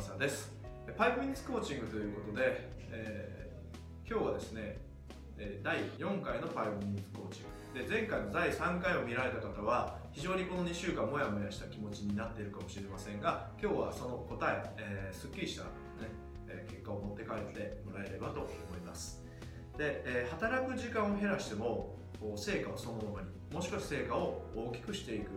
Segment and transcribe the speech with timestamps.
[0.00, 0.52] 中谷義正です。
[0.96, 4.78] パイプミニッツコーチングということで、えー、今日はですね
[5.62, 7.44] 第4回のパイプミニッツコーチン
[7.74, 7.78] グ。
[7.78, 15.68] で前回の第3回を見られた方は非常にこの2週間モヤモヤした気持ちになっているかもしれませんが今日はその答ええー、すっきりした、ね、
[16.68, 19.22] 結果を持って帰ってもらえればと思います。
[19.76, 21.94] で、えー、働く時間を減らしても
[22.36, 25.30] 成果をそのままにもしくは成果を大きくしていく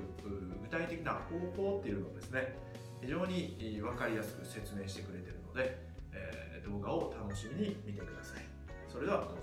[0.63, 1.13] 具体的な
[1.55, 2.55] 方法っていうのをですね
[3.03, 5.77] 非常に分かりやすく説明してくれているので、
[6.13, 8.43] えー、動画を楽しみに見てください
[8.87, 9.35] それではどうぞ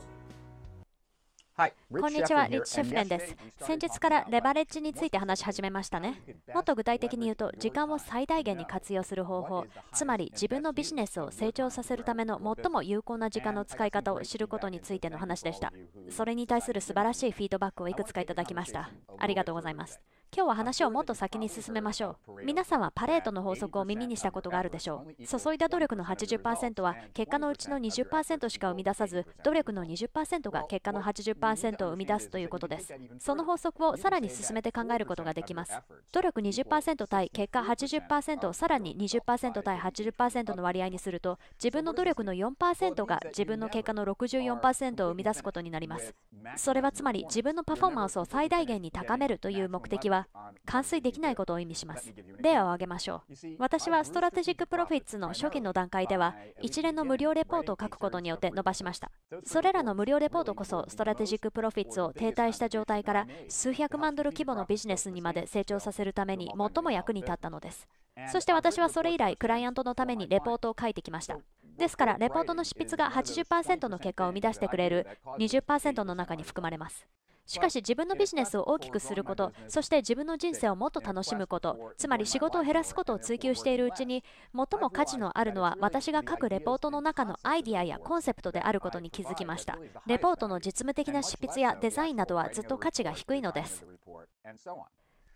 [2.01, 3.37] こんにちは、リッチ・シェフレンです。
[3.61, 6.23] 先日からレバレッジについて話し始めましたね。
[6.55, 15.71] もっと具体的に言うと、時間を最大限に活用する方法、つまり自分のビジネスを成長させるための最も有効な時間の使い方を知ることについての話でした。
[16.09, 18.89] それに対する素晴らしいフィードバックをいくつかいただきました。
[19.19, 20.01] ありがとうございます。
[20.33, 22.45] 今日は話をもっと先に進めましょう。
[22.45, 25.27] 皆さんはパレートの法則を耳にしたことがあるでしょう。
[25.27, 32.95] 注いだ努力の80%は結果のうちの20%しか生み出さず、努力の20%が結果の80%を生み出すということです。
[33.19, 35.73] その法則をさらに進めて考えることができます。
[36.13, 46.15] 努力20%対結果80%をさらに20%対80%の割合にすると、自分の努力の4%が自分の結果の64%を生み出すことになります。
[46.57, 52.13] それはつまり自分のパフォーマンスを最大限に高めるという目的はは完遂できないことを意味します。
[52.39, 53.33] 例を挙げましょう。
[53.59, 59.11] 私は Strategic Profits の初期の段階では、一連の無料レポートを書くことによって伸ばしました。
[59.45, 67.89] それらの無料レポートこそ、 Strategic Profits を停滞した状態から数百万ドル規模のビジネスにまで成長させるために最も役に立ったのです。
[68.33, 71.39] そして私はそれ以来、クライアントのためにレポートを書いてきました。
[71.79, 75.07] ですから、レポートの執筆が80%の結果を生み出してくれる
[75.39, 77.07] 20%の中に含まれます。
[77.51, 84.23] しかし自分のビジネスを大きくすること、そして自分の人生をもっと楽しむこと、つまり仕事を減らすことを追求しているうちに、
[84.55, 89.77] 最も価値のあるのは私が書くレポートの中のアイディアやコンセプトであることに気づきました。
[90.07, 93.85] レポートの実務的な執筆やデザインなどはずっと価値が低いのです。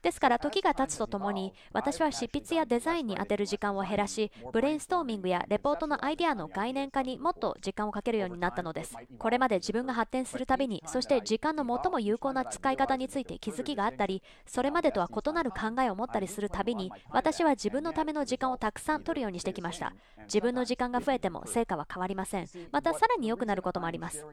[0.04, 8.94] ですから時が経つとともに私は執筆やデザインに充てる時間を減らしブレインストーミングやレポートのアイデアの概念化にもっと時間をかけるようになったのです。
[9.18, 19.94] これまで自分が発展するたびにそして時間の最も有効な使い方について気づきがあったりそれまでとは異なる考えを持ったりするたびに私は自分のための時間をたくさん取るようにしてきました。
[20.24, 22.48] 自分の時間が増えても成果は変わりません。
[22.72, 24.26] またさらに良くなることもあります。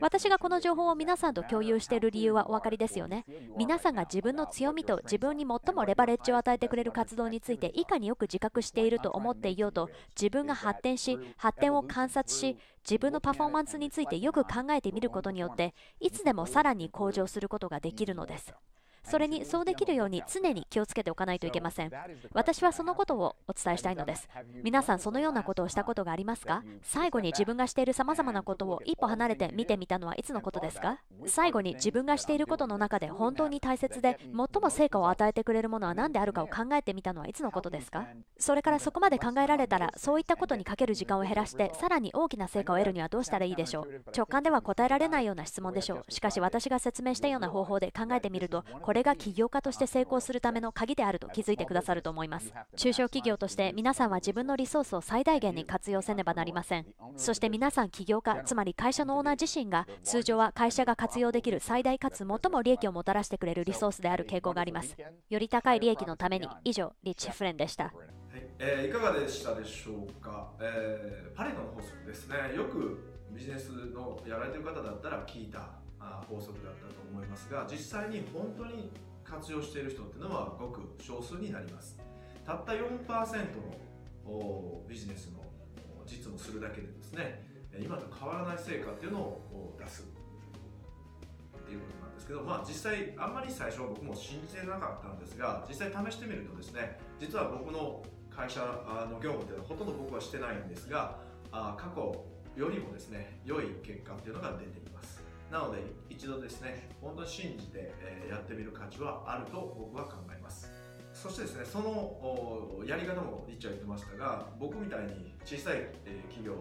[0.00, 3.24] 私がこの情報を皆さんと共有している理由はお分かりですよね。
[3.56, 12.56] 皆さんが自分の強みと自自分に最もレバレッジを与えてくれる活動についていかによく自覚していると思っていようと自分が発展し発展を観察し
[12.88, 18.54] 自分のパフォーマンスについてよく考えてみることによっていつでもさらに向上することができるのです。
[19.10, 21.92] それにそうできるように常に気をつけておかないといけません。
[22.32, 24.28] 私はそのことをお伝えしたいのです。
[24.62, 26.62] 皆さん、そのようなことをしたことがありますか？
[26.82, 30.98] 最後に自分がしている様々なことを一歩離れて見てみたのはいつのことですか？
[31.26, 38.06] 最後に自分がしていることの中で本当に大切で最も成果を与えてくれるものは何であるかを考えてみたのはいつのことですか？
[38.38, 44.02] それからそこまで考えられたら、そういったことにかける時間を減らして、さらに大きな成果を得るにはどうしたらいいでしょう？
[44.16, 46.12] 直感では答えられないような質問でしょう。
[46.12, 52.52] しかし私が説明したような方法で考えてみると、これれが起業家として成功するための鍵であると気づいてくださると思います。
[52.76, 56.86] 中小企業として皆さんは自分のリソースを最大限に活用せねばなりません。
[57.16, 64.96] そして皆さん起業家、つまり会社のオーナー自身が通常は会社が活用できる最大かつ最も利益をもたらしてくれるリソースである傾向があります。
[65.30, 67.86] より高い利益のために以上、リッチフレンでした。
[67.86, 67.90] い
[68.60, 72.54] えー、いかがでしたでしょうか、えー、パレの法則ですね。
[72.56, 78.90] よくビジネスのやられてる方だったら聞いたあ法則だったと思いますが実際に本当に
[79.24, 81.98] 活用している人っていうのはごく少数になります。
[82.44, 82.82] たった4%
[84.24, 85.42] のビジネスの
[86.06, 87.44] 実務するだけでですね
[87.78, 90.02] 今と変わらない成果っていうのを出す。
[90.02, 101.18] っていうことなんですけどまあ実際あんまり最初は僕も信じてなかったんですが実際試してみるとですね実は僕の会社の業務っていうのはほとんど僕はしてないんですが
[101.50, 102.24] 過去
[102.56, 105.17] よりもですね良い結果っていうのが出ています。
[105.50, 105.78] なので
[106.10, 107.92] 一度ですね本当に信じて、
[108.28, 110.70] やってみる価値はあると僕は考えます。
[111.12, 115.88] そしてですねそのやり方もリッチは言ってましたが僕みたいに小さい、
[116.28, 116.54] 企業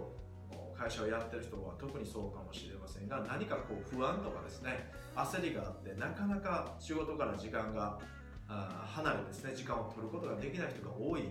[0.77, 7.99] 会社をやってる人は特にそうかもしれませんが何かこう不安とかですね焦りがあってなかなか仕事から時間が
[8.47, 11.23] 離れですね時間を取ることができない人が多い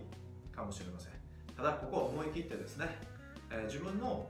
[0.55, 1.13] かもしれません。
[1.57, 2.87] ただここは思い切ってですね、
[3.51, 4.29] え自分の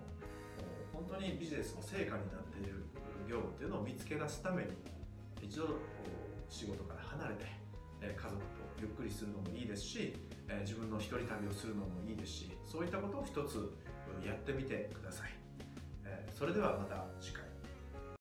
[0.92, 2.84] 本当にビジネスの成果になっている
[3.28, 4.70] 業務っていうのを見つけ出すために
[5.42, 5.68] 一度
[6.48, 7.44] 仕事から離れて
[8.00, 8.40] 家族と
[8.80, 10.14] ゆっくりするのもいいですし、
[10.60, 13.72] 自分の一人旅をするのもいいですしそういったことを一つ
[14.24, 15.30] やってみてください、
[16.32, 17.45] それではまた次回。